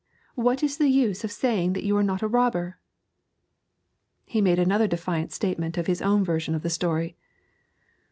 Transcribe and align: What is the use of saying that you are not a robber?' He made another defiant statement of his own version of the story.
What 0.33 0.63
is 0.63 0.77
the 0.79 0.87
use 0.89 1.23
of 1.23 1.31
saying 1.31 1.73
that 1.73 1.83
you 1.83 1.95
are 1.95 2.01
not 2.01 2.23
a 2.23 2.27
robber?' 2.27 2.79
He 4.25 4.41
made 4.41 4.57
another 4.57 4.87
defiant 4.87 5.31
statement 5.31 5.77
of 5.77 5.85
his 5.85 6.01
own 6.01 6.23
version 6.25 6.55
of 6.55 6.63
the 6.63 6.71
story. 6.71 7.15